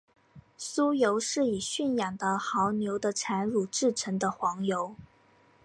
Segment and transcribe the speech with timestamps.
[0.57, 4.95] 酥油是以驯养的牦牛的产乳制成的黄油。